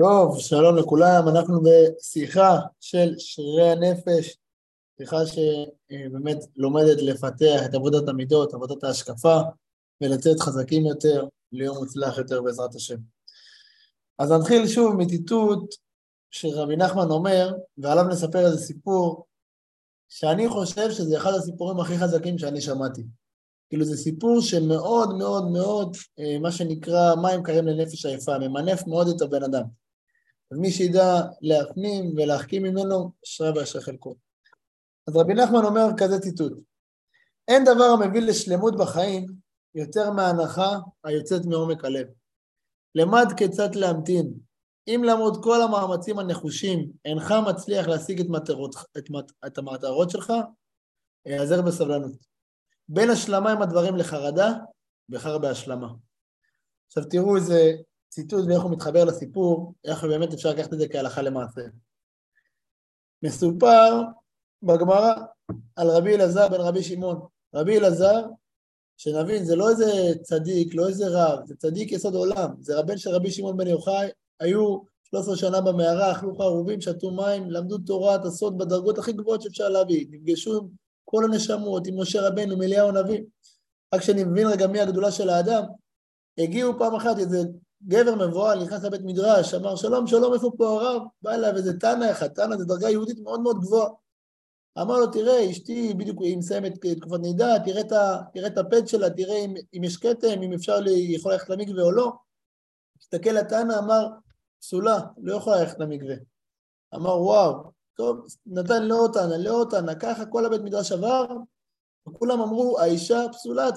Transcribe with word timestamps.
טוב, 0.00 0.40
שלום 0.40 0.76
לכולם, 0.76 1.28
אנחנו 1.28 1.60
בשיחה 1.62 2.58
של 2.80 3.14
שרירי 3.18 3.70
הנפש, 3.70 4.36
שיחה 4.98 5.16
שבאמת 5.26 6.36
לומדת 6.56 7.02
לפתח 7.02 7.60
את 7.64 7.74
עבודת 7.74 8.08
המידות, 8.08 8.54
עבודת 8.54 8.84
ההשקפה, 8.84 9.38
ולצאת 10.00 10.40
חזקים 10.40 10.86
יותר, 10.86 11.26
ליום 11.52 11.76
מוצלח 11.76 12.18
יותר 12.18 12.42
בעזרת 12.42 12.74
השם. 12.74 12.96
אז 14.18 14.32
נתחיל 14.32 14.68
שוב 14.68 14.96
מציטוט 14.96 15.74
שרבי 16.30 16.76
נחמן 16.76 17.10
אומר, 17.10 17.52
ועליו 17.78 18.04
נספר 18.04 18.46
איזה 18.46 18.58
סיפור, 18.58 19.26
שאני 20.08 20.48
חושב 20.48 20.90
שזה 20.90 21.16
אחד 21.16 21.32
הסיפורים 21.38 21.80
הכי 21.80 21.98
חזקים 21.98 22.38
שאני 22.38 22.60
שמעתי. 22.60 23.02
כאילו 23.68 23.84
זה 23.84 23.96
סיפור 23.96 24.40
שמאוד 24.40 25.14
מאוד 25.18 25.50
מאוד, 25.50 25.96
אה, 26.18 26.38
מה 26.38 26.52
שנקרא 26.52 27.14
מים 27.22 27.42
קרים 27.42 27.66
לנפש 27.66 28.06
עייפה, 28.06 28.38
ממנף 28.38 28.86
מאוד 28.86 29.08
את 29.08 29.22
הבן 29.22 29.42
אדם. 29.42 29.83
אז 30.50 30.58
מי 30.58 30.70
שידע 30.70 31.22
להפנים 31.40 32.14
ולהחכים 32.16 32.62
ממנו, 32.62 33.12
אשרה 33.24 33.50
ואשרי 33.56 33.82
חלקו. 33.82 34.14
אז 35.08 35.16
רבי 35.16 35.34
נחמן 35.34 35.64
אומר 35.64 35.86
כזה 35.98 36.20
ציטוט: 36.20 36.52
אין 37.48 37.64
דבר 37.64 37.84
המביא 37.84 38.20
לשלמות 38.20 38.76
בחיים 38.78 39.26
יותר 39.74 40.10
מההנחה 40.10 40.78
היוצאת 41.04 41.44
מעומק 41.44 41.84
הלב. 41.84 42.06
למד 42.94 43.26
כיצד 43.36 43.74
להמתין. 43.74 44.34
אם 44.88 45.02
למרות 45.04 45.44
כל 45.44 45.62
המאמצים 45.62 46.18
הנחושים 46.18 46.92
אינך 47.04 47.34
מצליח 47.48 47.86
להשיג 47.86 48.20
את, 48.20 48.26
מטרות, 48.28 48.74
את, 48.98 49.04
את 49.46 49.58
המטרות 49.58 50.10
שלך, 50.10 50.32
היעזר 51.24 51.62
בסבלנות. 51.62 52.12
בין 52.88 53.10
השלמה 53.10 53.52
עם 53.52 53.62
הדברים 53.62 53.96
לחרדה, 53.96 54.52
בחר 55.08 55.38
בהשלמה. 55.38 55.88
עכשיו 56.86 57.04
תראו 57.04 57.36
איזה 57.36 57.72
ציטוט 58.14 58.44
ואיך 58.48 58.62
הוא 58.62 58.70
מתחבר 58.70 59.04
לסיפור, 59.04 59.74
איך 59.84 60.04
באמת 60.04 60.32
אפשר 60.32 60.50
לקחת 60.50 60.72
את 60.72 60.78
זה 60.78 60.88
כהלכה 60.88 61.22
למעשה. 61.22 61.60
מסופר 63.22 64.02
בגמרא 64.62 65.14
על 65.76 65.90
רבי 65.90 66.14
אלעזר 66.14 66.48
בן 66.48 66.60
רבי 66.60 66.82
שמעון. 66.82 67.20
רבי 67.54 67.78
אלעזר, 67.78 68.26
שנבין, 68.96 69.44
זה 69.44 69.56
לא 69.56 69.70
איזה 69.70 70.12
צדיק, 70.22 70.74
לא 70.74 70.88
איזה 70.88 71.04
רב, 71.08 71.38
זה 71.46 71.56
צדיק 71.56 71.92
יסוד 71.92 72.14
עולם, 72.14 72.50
זה 72.60 72.78
רבן 72.78 72.98
של 72.98 73.10
רבי 73.10 73.30
שמעון 73.30 73.56
בן 73.56 73.66
יוחאי, 73.66 74.08
היו 74.40 74.78
13 75.04 75.36
שנה 75.36 75.60
במערה, 75.60 76.12
אכלו 76.12 76.36
חרובים, 76.36 76.80
שתו 76.80 77.10
מים, 77.10 77.50
למדו 77.50 77.78
תורת 77.78 78.24
הסוד 78.24 78.58
בדרגות 78.58 78.98
הכי 78.98 79.12
גבוהות 79.12 79.42
שאפשר 79.42 79.68
להביא, 79.68 80.06
נפגשו 80.10 80.56
עם 80.56 80.68
כל 81.04 81.24
הנשמות, 81.24 81.86
עם 81.86 82.00
משה 82.00 82.28
רבנו, 82.28 82.52
עם 82.54 82.62
אליהו 82.62 82.88
הנביא. 82.88 83.20
רק 83.94 84.02
שאני 84.02 84.24
מבין 84.24 84.46
רגע 84.46 84.66
מי 84.66 84.80
הגדולה 84.80 85.10
של 85.10 85.28
האדם, 85.28 85.62
הגיעו 86.38 86.78
פעם 86.78 86.94
אחת 86.94 87.18
איזה 87.18 87.38
גבר 87.82 88.14
מבוהל, 88.14 88.64
נכנס 88.64 88.84
לבית 88.84 89.00
מדרש, 89.04 89.54
אמר 89.54 89.76
שלום 89.76 90.06
שלום 90.06 90.34
איפה 90.34 90.50
פה 90.58 90.66
הרב? 90.66 91.02
בא 91.22 91.34
אליו 91.34 91.56
איזה 91.56 91.78
תנא 91.78 92.10
אחד, 92.10 92.28
תנא 92.28 92.56
זה 92.56 92.64
דרגה 92.64 92.90
יהודית 92.90 93.18
מאוד 93.18 93.40
מאוד 93.40 93.60
גבוהה. 93.60 93.88
אמר 94.82 94.98
לו 94.98 95.06
תראה 95.06 95.50
אשתי 95.50 95.94
בדיוק 95.94 96.22
היא 96.22 96.38
מסיימת 96.38 96.86
תקופת 96.98 97.20
נידה, 97.20 97.54
תראה 97.64 97.80
את, 98.46 98.58
הפד 98.58 98.88
שלה, 98.88 99.10
תראה 99.10 99.36
אם, 99.44 99.54
אם 99.76 99.84
יש 99.84 99.96
כתם, 99.96 100.42
אם 100.42 100.52
אפשר, 100.52 100.84
היא 100.84 101.16
יכולה 101.16 101.34
ללכת 101.34 101.48
למקווה 101.50 101.82
או 101.82 101.92
לא. 101.92 102.12
הסתכל 103.00 103.30
לתנא, 103.30 103.78
אמר 103.78 104.08
פסולה, 104.60 104.98
לא 105.18 105.34
יכולה 105.34 105.60
ללכת 105.60 105.78
למקווה. 105.78 106.14
אמר 106.94 107.22
וואו, 107.22 107.70
טוב, 107.96 108.26
נתן 108.46 108.88
תנא, 109.12 109.34
לא 109.34 109.64
ככה 109.94 110.26
כל 110.26 110.46
הבית 110.46 110.60
מדרש 110.60 110.92
עבר, 110.92 111.26
וכולם 112.08 112.40
אמרו, 112.40 112.78
האישה 112.80 113.20
פסולה, 113.32 113.68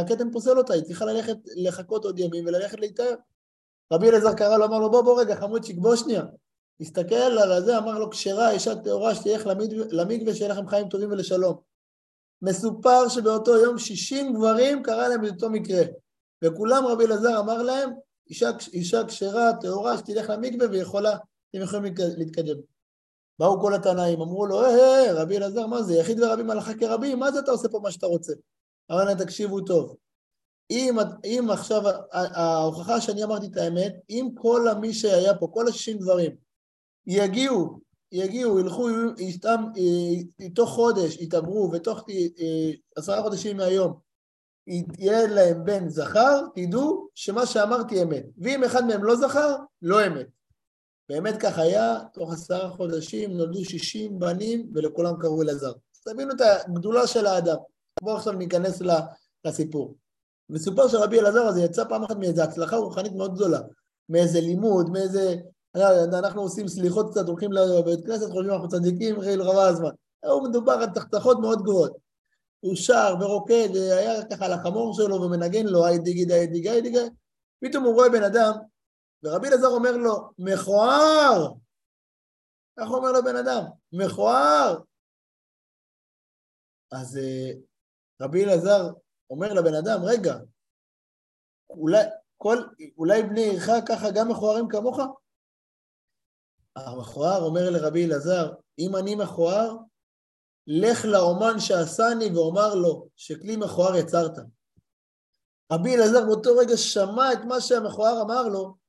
הכתם 0.00 0.30
פוסל 0.32 0.58
אותה, 0.58 0.74
היא 0.74 0.82
צריכה 0.82 1.04
ללכת 1.04 1.36
לחכות 1.56 2.04
עוד 2.04 2.18
ימים 2.18 2.46
וללכת 2.46 2.80
להתאר. 2.80 3.14
רבי 3.92 4.08
אלעזר 4.08 4.34
קרא 4.34 4.56
לו, 4.56 4.64
אמר 4.64 4.78
לו, 4.78 4.90
בוא, 4.90 5.02
בוא 5.02 5.20
רגע, 5.20 5.36
חמודשיק, 5.36 5.76
בוא 5.78 5.96
שנייה. 5.96 6.22
הסתכל 6.80 7.14
על 7.14 7.64
זה, 7.64 7.78
אמר 7.78 7.98
לו, 7.98 8.10
כשרה, 8.10 8.50
אישה 8.50 8.76
טהורה, 8.76 9.14
שתלך 9.14 9.46
למקווה, 9.90 10.34
שיהיה 10.34 10.52
לכם 10.52 10.66
חיים 10.66 10.88
טובים 10.88 11.10
ולשלום. 11.10 11.56
מסופר 12.42 13.08
שבאותו 13.08 13.56
יום 13.56 13.78
60 13.78 14.34
גברים 14.34 14.82
קרה 14.82 15.08
להם 15.08 15.24
את 15.24 15.30
אותו 15.30 15.50
מקרה. 15.50 15.82
וכולם, 16.44 16.86
רבי 16.86 17.04
אלעזר 17.04 17.40
אמר 17.40 17.62
להם, 17.62 17.90
אישה 18.72 19.04
כשרה, 19.06 19.50
טהורה, 19.60 19.98
שתלך 19.98 20.30
למקווה 20.30 20.66
ויכולה, 20.70 21.16
אתם 21.50 21.62
יכולים 21.62 21.94
להתקדם. 22.16 22.73
באו 23.38 23.60
כל 23.60 23.74
התנאים, 23.74 24.20
אמרו 24.20 24.46
לו, 24.46 24.64
היי, 24.64 24.80
אה, 24.80 25.06
אה, 25.06 25.22
רבי 25.22 25.36
אלעזר, 25.36 25.66
מה 25.66 25.82
זה, 25.82 25.94
יחיד 25.94 26.20
ורבים 26.20 26.50
הלכה 26.50 26.74
כרבים, 26.74 27.18
מה 27.18 27.32
זה 27.32 27.38
אתה 27.38 27.50
עושה 27.50 27.68
פה 27.68 27.80
מה 27.82 27.90
שאתה 27.90 28.06
רוצה? 28.06 28.32
אמר 28.92 29.04
להם, 29.04 29.18
תקשיבו 29.18 29.60
טוב, 29.60 29.96
אם, 30.70 30.96
אם 31.24 31.48
עכשיו, 31.50 31.82
ההוכחה 32.12 33.00
שאני 33.00 33.24
אמרתי 33.24 33.46
את 33.46 33.56
האמת, 33.56 33.94
אם 34.10 34.28
כל 34.34 34.66
מי 34.80 34.92
שהיה 34.92 35.34
פה, 35.34 35.48
כל 35.52 35.68
השישים 35.68 35.98
דברים, 35.98 36.30
יגיעו, 37.06 37.80
יגיעו, 38.12 38.60
ילכו, 38.60 38.88
אה, 38.88 40.48
תוך 40.54 40.70
חודש, 40.70 41.16
יתעברו, 41.16 41.70
ותוך 41.72 42.04
עשרה 42.96 43.22
חודשים 43.22 43.56
מהיום, 43.56 44.04
יהיה 44.98 45.26
להם 45.26 45.64
בן 45.64 45.88
זכר, 45.88 46.46
תדעו 46.54 47.08
שמה 47.14 47.46
שאמרתי 47.46 48.02
אמת. 48.02 48.24
ואם 48.38 48.64
אחד 48.64 48.84
מהם 48.84 49.04
לא 49.04 49.16
זכר, 49.16 49.56
לא 49.82 50.06
אמת. 50.06 50.26
באמת 51.08 51.34
כך 51.40 51.58
היה, 51.58 51.98
תוך 52.12 52.32
עשרה 52.32 52.70
חודשים 52.70 53.36
נולדו 53.36 53.64
שישים 53.64 54.18
בנים 54.18 54.70
ולכולם 54.74 55.16
קראו 55.20 55.42
אלעזר. 55.42 55.72
תבינו 56.04 56.32
את 56.34 56.40
הגדולה 56.40 57.06
של 57.06 57.26
האדם. 57.26 57.56
בואו 58.02 58.16
עכשיו 58.16 58.32
ניכנס 58.32 58.82
לסיפור. 59.44 59.94
מסופר 60.50 60.88
שרבי 60.88 61.20
אלעזר 61.20 61.42
הזה 61.42 61.60
יצא 61.60 61.84
פעם 61.88 62.04
אחת 62.04 62.16
מאיזו 62.16 62.42
הצלחה 62.42 62.76
רוחנית 62.76 63.12
מאוד 63.12 63.34
גדולה, 63.34 63.60
מאיזה 64.08 64.40
לימוד, 64.40 64.90
מאיזה... 64.90 65.34
אנחנו 66.18 66.42
עושים 66.42 66.68
סליחות 66.68 67.10
קצת, 67.10 67.28
הולכים 67.28 67.52
לבית 67.52 68.06
כנסת, 68.06 68.30
חושבים 68.30 68.50
אנחנו 68.50 68.68
צדיקים, 68.68 69.20
חיל 69.20 69.42
רבה 69.42 69.68
הזמן. 69.68 69.90
הוא 70.26 70.48
מדובר 70.48 70.72
על 70.72 70.86
תחתכות 70.86 71.40
מאוד 71.40 71.62
גבוהות. 71.62 71.96
הוא 72.60 72.76
שר 72.76 73.14
ורוקד, 73.20 73.68
היה 73.76 74.24
ככה 74.24 74.46
על 74.46 74.52
החמור 74.52 74.94
שלו 74.94 75.22
ומנגן 75.22 75.66
לו, 75.66 75.84
היי 75.84 75.98
דיגי 75.98 76.24
דיי 76.24 76.46
דיגי 76.46 76.80
דיגי, 76.80 77.08
פתאום 77.64 77.84
הוא 77.84 77.94
רואה 77.94 78.08
בן 78.08 78.22
אדם 78.22 78.52
ורבי 79.24 79.48
אלעזר 79.48 79.66
אומר 79.66 79.96
לו, 79.96 80.30
מכוער! 80.38 81.52
איך 82.80 82.90
אומר 82.90 83.12
לבן 83.12 83.36
אדם? 83.36 83.62
מכוער! 83.92 84.80
אז 86.92 87.16
אה, 87.16 87.50
רבי 88.22 88.44
אלעזר 88.44 88.92
אומר 89.30 89.52
לבן 89.52 89.74
אדם, 89.74 90.00
רגע, 90.04 90.34
אולי, 91.70 92.04
כל, 92.36 92.56
אולי 92.98 93.22
בני 93.22 93.40
עירך 93.40 93.70
ככה 93.88 94.06
גם 94.14 94.30
מכוערים 94.30 94.68
כמוך? 94.68 94.98
המכוער 96.76 97.42
אומר 97.42 97.70
לרבי 97.70 98.06
אלעזר, 98.06 98.52
אם 98.78 98.96
אני 98.96 99.14
מכוער, 99.14 99.76
לך 100.66 101.04
לאומן 101.04 101.58
שעשני 101.58 102.28
ואומר 102.34 102.74
לו 102.74 103.08
שכלי 103.16 103.56
מכוער 103.56 103.96
יצרת. 103.96 104.38
רבי 105.72 105.96
אלעזר 105.96 106.24
באותו 106.26 106.50
רגע 106.56 106.76
שמע 106.76 107.32
את 107.32 107.38
מה 107.48 107.60
שהמכוער 107.60 108.22
אמר 108.22 108.48
לו, 108.48 108.83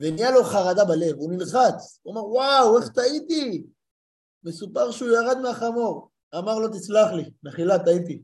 ונהיה 0.00 0.30
לו 0.30 0.44
חרדה 0.44 0.84
בלב, 0.84 1.16
הוא 1.16 1.32
נלחץ, 1.32 2.00
הוא 2.02 2.12
אמר, 2.12 2.28
וואו, 2.28 2.78
איך 2.78 2.88
טעיתי? 2.88 3.66
מסופר 4.44 4.90
שהוא 4.90 5.08
ירד 5.08 5.38
מהחמור, 5.38 6.10
אמר 6.38 6.58
לו, 6.58 6.68
תסלח 6.68 7.12
לי, 7.12 7.30
מחילה, 7.42 7.84
טעיתי. 7.84 8.22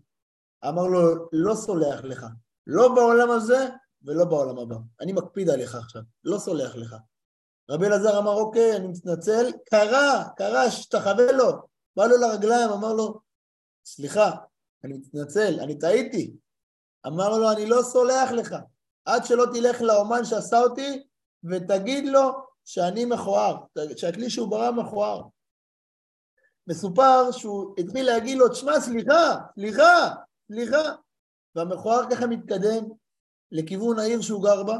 אמר 0.69 0.87
לו, 0.87 1.29
לא 1.33 1.55
סולח 1.55 2.05
לך, 2.05 2.27
לא 2.67 2.95
בעולם 2.95 3.31
הזה 3.31 3.69
ולא 4.05 4.25
בעולם 4.25 4.59
הבא. 4.59 4.77
אני 5.01 5.13
מקפיד 5.13 5.51
עליך 5.51 5.75
עכשיו, 5.75 6.03
לא 6.25 6.39
סולח 6.39 6.77
לך. 6.77 6.97
רבי 7.71 7.87
אלעזר 7.87 8.19
אמר, 8.19 8.33
אוקיי, 8.33 8.77
אני 8.77 8.87
מתנצל, 8.87 9.53
קרה, 9.71 10.25
קרה, 10.37 10.71
שתחווה 10.71 11.33
לו. 11.33 11.51
בא 11.97 12.07
לו 12.07 12.17
לרגליים, 12.17 12.71
אמר 12.71 12.93
לו, 12.93 13.21
סליחה, 13.85 14.31
אני 14.85 14.93
מתנצל, 14.93 15.61
אני 15.61 15.79
טעיתי. 15.79 16.37
אמר 17.07 17.39
לו, 17.39 17.53
אני 17.53 17.67
לא 17.67 17.83
סולח 17.83 18.31
לך. 18.31 18.57
עד 19.05 19.25
שלא 19.25 19.47
תלך 19.55 19.83
לאומן 19.83 20.25
שעשה 20.25 20.61
אותי, 20.61 21.03
ותגיד 21.51 22.05
לו 22.07 22.31
שאני 22.65 23.05
מכוער, 23.05 23.57
שהכלי 23.97 24.31
שהוא 24.31 24.51
ברא 24.51 24.71
מכוער. 24.71 25.23
מסופר 26.67 27.33
שהוא 27.33 27.75
התחיל 27.79 28.07
להגיד 28.07 28.39
לו, 28.39 28.49
תשמע, 28.49 28.81
סליחה, 28.81 29.37
סליחה, 29.55 30.15
סליחה. 30.53 30.83
והמכוער 31.55 32.11
ככה 32.11 32.27
מתקדם 32.27 32.85
לכיוון 33.53 33.99
העיר 33.99 34.21
שהוא 34.21 34.45
גר 34.45 34.63
בה, 34.63 34.79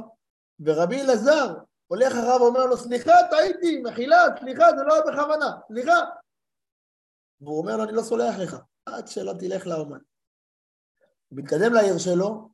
ורבי 0.61 1.01
אלעזר 1.01 1.55
הולך 1.87 2.13
אחריו 2.13 2.41
ואומר 2.41 2.67
לו, 2.67 2.77
סליחה, 2.77 3.13
טעיתי, 3.31 3.83
מחילה, 3.83 4.17
סליחה, 4.41 4.65
זה 4.77 4.83
לא 4.83 4.95
היה 4.95 5.03
בכוונה, 5.03 5.51
סליחה. 5.69 6.01
והוא 7.41 7.59
אומר 7.59 7.77
לו, 7.77 7.85
אני 7.85 7.93
לא 7.93 8.03
סולח 8.03 8.39
לך, 8.39 8.57
עד 8.87 9.09
שלא 9.09 9.33
תלך 9.39 9.67
לאומן. 9.67 9.99
הוא 11.29 11.39
מתקדם 11.39 11.73
לעיר 11.75 11.99
שלו, 11.99 12.49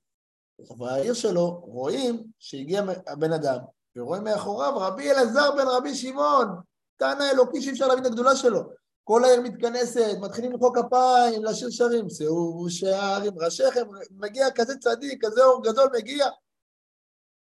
ובעיר 0.59 1.15
שלו 1.15 1.61
רואים 1.61 2.31
שהגיע 2.39 2.83
הבן 3.07 3.33
אדם, 3.33 3.59
ורואים 3.99 4.25
מאחוריו 4.25 4.77
רבי 4.77 5.11
אלעזר 5.11 5.51
בן 5.57 5.67
רבי 5.67 5.95
שמעון, 5.95 6.49
תנא 6.97 7.31
אלוקי 7.33 7.63
שאי 7.63 7.73
אפשר 7.73 7.87
להבין 7.87 8.07
את 8.07 8.11
הגדולה 8.11 8.37
שלו. 8.37 8.61
כל 9.05 9.25
העיר 9.25 9.41
מתכנסת, 9.41 10.17
מתחילים 10.21 10.53
למחוא 10.53 10.75
כפיים, 10.75 11.45
לשיר 11.45 11.71
שרים, 11.71 12.11
שאו 12.11 12.67
שערים 12.69 13.39
ראשיכם, 13.39 13.87
מגיע 14.11 14.51
כזה 14.51 14.79
צדיק, 14.79 15.25
כזה 15.25 15.45
אור 15.45 15.65
גדול 15.65 15.89
מגיע. 15.97 16.27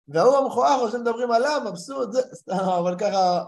וההוא 0.09 0.37
המכוער 0.37 0.79
חושב 0.79 0.93
שמדברים 0.93 1.31
עליו, 1.31 1.61
מבסוט, 1.65 2.13
זה, 2.13 2.21
סתם, 2.35 2.55
אבל 2.55 2.99
ככה, 2.99 3.45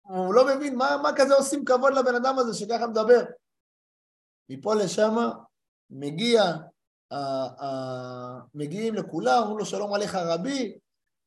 הוא 0.00 0.34
לא 0.34 0.46
מבין 0.46 0.76
מה, 0.76 0.96
מה 1.02 1.10
כזה 1.16 1.34
עושים 1.34 1.64
כבוד 1.64 1.92
לבן 1.92 2.14
אדם 2.14 2.38
הזה 2.38 2.54
שככה 2.54 2.86
מדבר. 2.86 3.24
מפה 4.48 4.74
לשם 4.74 5.16
מגיע, 5.90 6.42
uh, 7.12 7.16
מגיעים 8.54 8.94
לכולם, 8.94 9.38
אומרים 9.38 9.58
לו 9.58 9.66
שלום 9.66 9.94
עליך 9.94 10.14
רבי, 10.14 10.78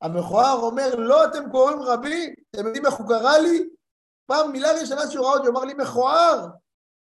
המכוער 0.04 0.60
אומר, 0.62 0.96
לא 0.96 1.26
אתם 1.26 1.52
קוראים 1.52 1.82
רבי, 1.82 2.34
אתם 2.50 2.66
יודעים 2.66 2.86
איך 2.86 2.94
הוא 2.94 3.08
קרא 3.08 3.38
לי? 3.38 3.70
פעם 4.26 4.52
מילה 4.52 4.72
ראשונה 4.82 5.12
שהוא 5.12 5.26
ראה 5.26 5.34
אותי, 5.34 5.48
הוא 5.48 5.58
אמר 5.58 5.66
לי 5.66 5.74
מכוער, 5.74 6.48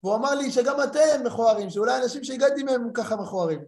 והוא 0.04 0.16
אמר 0.16 0.36
לי 0.36 0.52
שגם 0.52 0.76
אתם 0.84 1.24
מכוערים, 1.26 1.70
שאולי 1.70 2.04
אנשים 2.04 2.24
שהגעתי 2.24 2.64
מהם 2.64 2.94
ככה 2.94 3.16
מכוערים. 3.16 3.66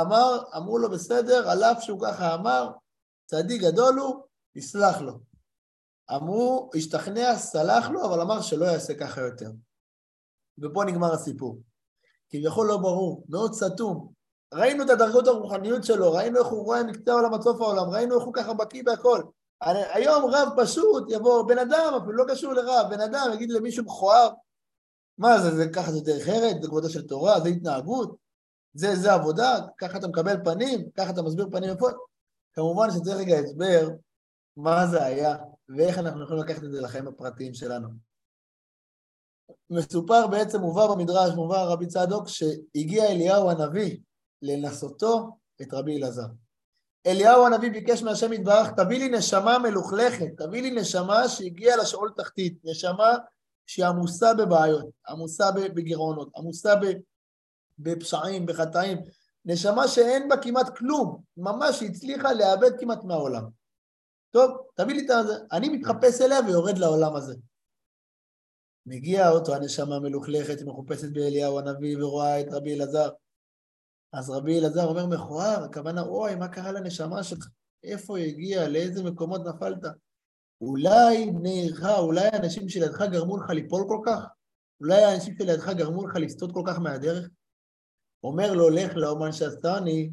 אמר, 0.00 0.42
אמרו 0.56 0.78
לו 0.78 0.90
בסדר, 0.90 1.50
על 1.50 1.64
אף 1.64 1.82
שהוא 1.82 2.00
ככה 2.00 2.34
אמר, 2.34 2.70
צדיק 3.26 3.62
גדול 3.62 3.98
הוא, 3.98 4.24
יסלח 4.54 5.00
לו. 5.00 5.18
אמרו, 6.16 6.70
השתכנע, 6.76 7.36
סלח 7.36 7.88
לו, 7.90 8.04
אבל 8.04 8.20
אמר 8.20 8.40
שלא 8.40 8.64
יעשה 8.64 8.94
ככה 9.00 9.20
יותר. 9.20 9.50
ופה 10.58 10.84
נגמר 10.84 11.12
הסיפור. 11.12 11.58
כביכול 12.28 12.66
לא 12.66 12.76
ברור, 12.76 13.24
מאוד 13.28 13.52
סתום. 13.54 14.12
ראינו 14.52 14.84
את 14.84 14.90
הדרגות 14.90 15.26
הרוחניות 15.26 15.84
שלו, 15.84 16.12
ראינו 16.12 16.38
איך 16.38 16.46
הוא 16.46 16.64
רואה 16.64 16.82
מקצה 16.84 17.12
העולם 17.12 17.34
עד 17.34 17.42
סוף 17.42 17.60
העולם, 17.60 17.90
ראינו 17.90 18.18
איך 18.18 18.24
הוא 18.24 18.34
ככה 18.34 18.54
בקיא 18.54 18.82
בהכל. 18.84 19.22
היום 19.60 20.30
רב 20.30 20.48
פשוט 20.56 21.04
יבוא, 21.08 21.48
בן 21.48 21.58
אדם, 21.58 21.94
אפילו 21.96 22.12
לא 22.12 22.24
קשור 22.28 22.52
לרב, 22.52 22.86
בן 22.90 23.00
אדם 23.00 23.30
יגיד 23.34 23.50
למישהו 23.50 23.84
מכוער, 23.84 24.30
מה 25.18 25.38
זה, 25.38 25.56
זה 25.56 25.68
ככה 25.74 25.92
זה 25.92 26.00
דרך 26.00 26.28
ארץ, 26.28 26.56
זה 26.62 26.68
כבודה 26.68 26.88
של 26.88 27.06
תורה, 27.06 27.40
זה 27.40 27.48
התנהגות, 27.48 28.16
זה, 28.74 28.96
זה 28.96 29.12
עבודה, 29.12 29.58
ככה 29.78 29.98
אתה 29.98 30.08
מקבל 30.08 30.44
פנים, 30.44 30.90
ככה 30.96 31.10
אתה 31.10 31.22
מסביר 31.22 31.48
פנים 31.50 31.70
יפות. 31.70 31.94
כמובן 32.54 32.90
שצריך 32.90 33.16
רגע 33.16 33.38
הסבר 33.38 33.88
מה 34.56 34.86
זה 34.86 35.04
היה 35.04 35.36
ואיך 35.76 35.98
אנחנו 35.98 36.24
יכולים 36.24 36.42
לקחת 36.42 36.64
את 36.64 36.72
זה 36.72 36.80
לחיים 36.80 37.08
הפרטיים 37.08 37.54
שלנו. 37.54 37.88
מסופר 39.70 40.26
בעצם, 40.26 40.60
מובא 40.60 40.86
במדרש, 40.86 41.34
מובא 41.34 41.62
רבי 41.62 41.86
צדוק, 41.86 42.28
שהגיע 42.28 43.04
אליהו 43.04 43.50
הנביא 43.50 43.98
לנסותו 44.42 45.36
את 45.62 45.74
רבי 45.74 45.96
אלעזר. 45.96 46.26
אליהו 47.06 47.46
הנביא 47.46 47.72
ביקש 47.72 48.02
מהשם 48.02 48.32
יתברך, 48.32 48.70
תביא 48.76 48.98
לי 48.98 49.08
נשמה 49.08 49.58
מלוכלכת, 49.58 50.26
תביא 50.36 50.62
לי 50.62 50.70
נשמה 50.70 51.28
שהגיעה 51.28 51.76
לשאול 51.76 52.12
תחתית, 52.16 52.58
נשמה 52.64 53.16
שהיא 53.66 53.86
עמוסה 53.86 54.34
בבעיות, 54.34 54.86
עמוסה 55.08 55.50
בגירעונות, 55.52 56.28
עמוסה 56.36 56.74
בפשעים, 57.78 58.46
בחטאים, 58.46 58.98
נשמה 59.44 59.88
שאין 59.88 60.28
בה 60.28 60.36
כמעט 60.36 60.78
כלום, 60.78 61.22
ממש 61.36 61.82
הצליחה 61.82 62.32
לאבד 62.32 62.80
כמעט 62.80 63.04
מהעולם. 63.04 63.44
טוב, 64.30 64.50
תביא 64.74 64.94
לי 64.94 65.00
את 65.00 65.26
זה, 65.26 65.34
אני 65.52 65.68
מתחפש 65.68 66.20
אליה 66.20 66.40
ויורד 66.46 66.78
לעולם 66.78 67.16
הזה. 67.16 67.34
מגיע 68.86 69.30
אותו 69.30 69.54
הנשמה 69.54 69.96
המלוכלכת, 69.96 70.58
היא 70.58 70.66
מחופשת 70.66 71.12
באליהו 71.12 71.58
הנביא 71.58 71.96
ורואה 72.04 72.40
את 72.40 72.46
רבי 72.50 72.74
אלעזר. 72.74 73.08
אז 74.12 74.30
רבי 74.30 74.58
אלעזר 74.58 74.84
אומר 74.84 75.06
מכוער, 75.06 75.64
הכוונה, 75.64 76.02
אוי, 76.02 76.34
מה 76.34 76.48
קרה 76.48 76.72
לנשמה 76.72 77.22
שלך? 77.22 77.48
איפה 77.84 78.18
היא 78.18 78.28
הגיעה? 78.28 78.68
לאיזה 78.68 79.02
מקומות 79.02 79.40
נפלת? 79.46 79.84
אולי 80.60 81.30
בניך, 81.30 81.84
אולי 81.98 82.26
האנשים 82.26 82.68
שלידך 82.68 83.02
גרמו 83.02 83.36
לך 83.36 83.50
ליפול 83.50 83.84
כל 83.88 83.98
כך? 84.06 84.24
אולי 84.80 85.04
האנשים 85.04 85.34
שלידך 85.38 85.68
גרמו 85.68 86.06
לך 86.06 86.16
לסטות 86.16 86.52
כל 86.52 86.62
כך 86.66 86.78
מהדרך? 86.78 87.28
אומר 88.24 88.52
לו, 88.52 88.70
לך 88.70 88.96
לאומן 88.96 89.32
שעשני, 89.32 90.10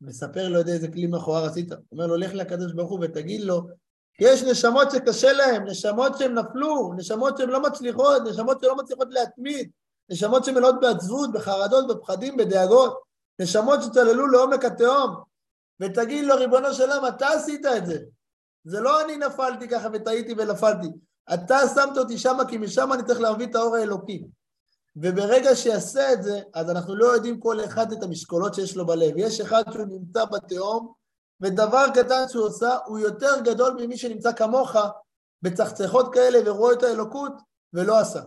מספר 0.00 0.48
לו 0.48 0.58
איזה 0.58 0.88
כלי 0.88 1.06
מכוער 1.06 1.44
עשית. 1.44 1.72
אומר 1.92 2.06
לו, 2.06 2.16
לך 2.16 2.34
לקדוש 2.34 2.72
ברוך 2.72 2.90
הוא 2.90 3.00
ותגיד 3.02 3.40
לו, 3.40 3.62
יש 4.20 4.42
נשמות 4.42 4.90
שקשה 4.90 5.32
להם, 5.32 5.64
נשמות 5.64 6.18
שהן 6.18 6.38
נפלו, 6.38 6.92
נשמות 6.96 7.38
שהן 7.38 7.48
לא 7.48 7.62
מצליחות, 7.62 8.22
נשמות 8.30 8.60
שלא 8.60 8.76
מצליחות 8.76 9.08
להתמיד, 9.10 9.70
נשמות 10.10 10.44
שמלאות 10.44 10.74
בעצבות, 10.80 11.32
בחרדות, 11.32 11.88
בפחדים, 11.88 12.36
בדאגות, 12.36 13.07
נשמות 13.40 13.82
שצללו 13.82 14.26
לעומק 14.26 14.64
התהום, 14.64 15.16
ותגיד 15.80 16.24
לו, 16.24 16.36
ריבונו 16.36 16.74
של 16.74 16.90
עולם, 16.90 17.06
אתה 17.08 17.28
עשית 17.28 17.66
את 17.66 17.86
זה. 17.86 17.98
זה 18.64 18.80
לא 18.80 19.04
אני 19.04 19.16
נפלתי 19.16 19.68
ככה 19.68 19.88
וטעיתי 19.92 20.34
ונפלתי. 20.38 20.88
אתה 21.34 21.58
שמת 21.74 21.98
אותי 21.98 22.18
שמה, 22.18 22.48
כי 22.48 22.58
משם 22.58 22.92
אני 22.92 23.02
צריך 23.02 23.20
להביא 23.20 23.46
את 23.46 23.54
האור 23.54 23.76
האלוקי. 23.76 24.24
וברגע 24.96 25.56
שיעשה 25.56 26.12
את 26.12 26.22
זה, 26.22 26.40
אז 26.54 26.70
אנחנו 26.70 26.94
לא 26.94 27.06
יודעים 27.06 27.40
כל 27.40 27.64
אחד 27.64 27.92
את 27.92 28.02
המשקולות 28.02 28.54
שיש 28.54 28.76
לו 28.76 28.86
בלב. 28.86 29.14
יש 29.16 29.40
אחד 29.40 29.62
שהוא 29.72 29.86
נמצא 29.86 30.24
בתהום, 30.24 30.92
ודבר 31.40 31.84
קטן 31.94 32.28
שהוא 32.28 32.44
עושה 32.44 32.76
הוא 32.86 32.98
יותר 32.98 33.40
גדול 33.44 33.76
ממי 33.80 33.96
שנמצא 33.96 34.32
כמוך 34.32 34.76
בצחצחות 35.42 36.14
כאלה 36.14 36.50
ורואה 36.50 36.72
את 36.72 36.82
האלוקות 36.82 37.32
ולא 37.72 37.98
עשה. 37.98 38.20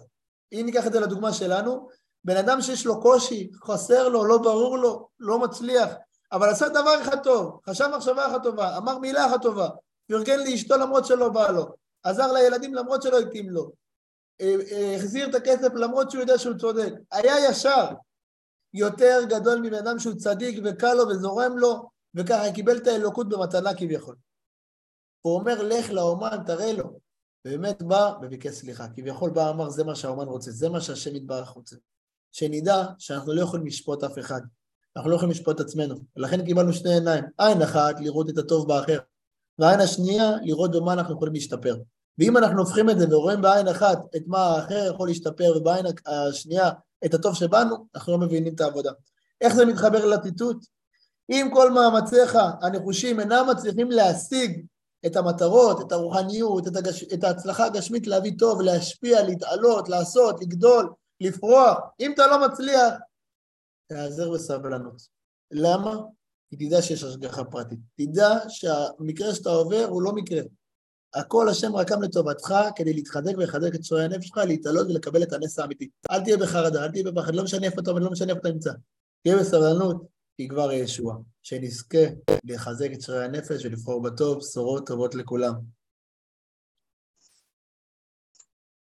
אם 0.51 0.63
ניקח 0.65 0.87
את 0.87 0.93
זה 0.93 0.99
לדוגמה 0.99 1.33
שלנו, 1.33 1.87
בן 2.23 2.37
אדם 2.37 2.61
שיש 2.61 2.85
לו 2.85 3.01
קושי, 3.01 3.51
חסר 3.63 4.09
לו, 4.09 4.25
לא 4.25 4.37
ברור 4.37 4.77
לו, 4.77 5.09
לא 5.19 5.39
מצליח, 5.39 5.89
אבל 6.31 6.49
עשה 6.49 6.69
דבר 6.69 7.01
אחד 7.01 7.23
טוב, 7.23 7.59
חשב 7.69 7.87
מחשבה 7.95 8.27
אחת 8.27 8.43
טובה, 8.43 8.77
אמר 8.77 8.97
מילה 8.97 9.25
אחת 9.25 9.41
טובה, 9.41 9.69
פרגן 10.07 10.39
לאשתו 10.39 10.77
למרות 10.77 11.05
שלא 11.05 11.29
בא 11.29 11.51
לו, 11.51 11.65
עזר 12.03 12.31
לילדים 12.31 12.73
למרות 12.73 13.01
שלא 13.01 13.19
התאים 13.19 13.49
לו, 13.49 13.71
אה, 14.41 14.55
אה, 14.71 14.95
החזיר 14.95 15.29
את 15.29 15.35
הכסף 15.35 15.73
למרות 15.73 16.11
שהוא 16.11 16.21
יודע 16.21 16.37
שהוא 16.37 16.57
צודק, 16.57 16.93
היה 17.11 17.49
ישר, 17.49 17.87
יותר 18.73 19.19
גדול 19.29 19.59
מבן 19.59 19.87
אדם 19.87 19.99
שהוא 19.99 20.15
צדיק 20.15 20.59
וקל 20.65 20.93
לו 20.93 21.07
וזורם 21.07 21.57
לו, 21.57 21.89
וככה 22.15 22.53
קיבל 22.55 22.77
את 22.77 22.87
האלוקות 22.87 23.29
במתנה 23.29 23.73
כביכול. 23.73 24.15
הוא 25.21 25.39
אומר, 25.39 25.63
לך 25.63 25.89
לאומן, 25.89 26.37
תראה 26.45 26.73
לו. 26.73 26.99
ובאמת 27.45 27.81
בא 27.81 28.13
וביקש 28.21 28.51
סליחה. 28.53 28.87
כביכול 28.95 29.29
בא, 29.29 29.49
אמר, 29.49 29.69
זה 29.69 29.83
מה 29.83 29.95
שהאומן 29.95 30.27
רוצה, 30.27 30.51
זה 30.51 30.69
מה 30.69 30.81
שהשם 30.81 31.15
יתברך 31.15 31.49
רוצה. 31.49 31.75
שנדע 32.31 32.83
שאנחנו 32.97 33.33
לא 33.33 33.41
יכולים 33.41 33.65
לשפוט 33.65 34.03
אף 34.03 34.19
אחד. 34.19 34.41
אנחנו 34.95 35.09
לא 35.09 35.15
יכולים 35.15 35.31
לשפוט 35.31 35.55
את 35.55 35.65
עצמנו. 35.65 35.95
ולכן 36.17 36.45
קיבלנו 36.45 36.73
שני 36.73 36.93
עיניים. 36.93 37.23
עין 37.37 37.61
אחת, 37.61 37.99
לראות 37.99 38.29
את 38.29 38.37
הטוב 38.37 38.67
באחר. 38.67 38.99
והעין 39.59 39.79
השנייה, 39.79 40.31
לראות 40.43 40.71
במה 40.71 40.93
אנחנו 40.93 41.15
יכולים 41.15 41.33
להשתפר. 41.33 41.75
ואם 42.17 42.37
אנחנו 42.37 42.59
הופכים 42.59 42.89
את 42.89 42.99
זה 42.99 43.15
ורואים 43.15 43.41
בעין 43.41 43.67
אחת 43.67 43.99
את 44.15 44.21
מה 44.27 44.39
האחר 44.39 44.91
יכול 44.93 45.07
להשתפר, 45.07 45.53
ובעין 45.57 45.85
השנייה 46.05 46.69
את 47.05 47.13
הטוב 47.13 47.35
שבנו, 47.35 47.75
אנחנו 47.95 48.13
לא 48.13 48.19
מבינים 48.19 48.53
את 48.55 48.61
העבודה. 48.61 48.91
איך 49.41 49.53
זה 49.53 49.65
מתחבר 49.65 50.05
לטיטוט? 50.05 50.65
אם 51.29 51.49
כל 51.53 51.71
מאמציך 51.71 52.37
הנחושים 52.61 53.19
אינם 53.19 53.45
מצליחים 53.51 53.91
להשיג 53.91 54.65
את 55.05 55.15
המטרות, 55.15 55.81
את 55.81 55.91
הרוחניות, 55.91 56.67
את, 56.67 56.75
הגש... 56.75 57.03
את 57.03 57.23
ההצלחה 57.23 57.65
הגשמית 57.65 58.07
להביא 58.07 58.31
טוב, 58.39 58.61
להשפיע, 58.61 59.23
להתעלות, 59.23 59.89
לעשות, 59.89 60.41
לגדול, 60.41 60.93
לפרוח, 61.21 61.77
אם 61.99 62.11
אתה 62.13 62.27
לא 62.27 62.47
מצליח, 62.47 62.93
תיעזר 63.87 64.31
בסבלנות. 64.31 65.01
למה? 65.51 65.95
כי 66.49 66.55
תדע 66.55 66.81
שיש 66.81 67.03
השגחה 67.03 67.43
פרטית. 67.43 67.79
תדע 67.97 68.29
שהמקרה 68.47 69.35
שאתה 69.35 69.49
עובר 69.49 69.85
הוא 69.89 70.01
לא 70.01 70.11
מקרה. 70.11 70.41
הכל 71.13 71.49
השם 71.49 71.75
רקם 71.75 72.01
לטובתך 72.01 72.55
כדי 72.75 72.93
להתחזק 72.93 73.31
ולחזק 73.37 73.75
את 73.75 73.83
שועי 73.83 74.05
הנפש 74.05 74.27
שלך, 74.27 74.37
להתעלות 74.37 74.87
ולקבל 74.87 75.23
את 75.23 75.33
הנס 75.33 75.59
האמיתי. 75.59 75.89
אל 76.11 76.23
תהיה 76.23 76.37
בחרדה, 76.37 76.83
אל 76.83 76.91
תהיה 76.91 77.03
בפחד, 77.03 77.35
לא 77.35 77.43
משנה 77.43 77.65
איפה 77.65 77.81
אתה 77.81 77.91
עומד, 77.91 78.03
לא 78.03 78.11
משנה 78.11 78.29
איפה 78.29 78.39
אתה 78.39 78.49
נמצא. 78.49 78.71
תהיה 79.23 79.37
בסבלנות, 79.37 80.05
כי 80.37 80.47
כבר 80.47 80.71
ישוע. 80.71 81.17
שנזכה 81.43 82.05
לחזק 82.43 82.89
את 82.93 83.01
שועי 83.01 83.25
הנפש 83.25 83.65
ולבחור 83.65 84.01
בטוב, 84.01 84.37
בשורות 84.37 84.87
טובות 84.87 85.15
לכולם. 85.15 85.53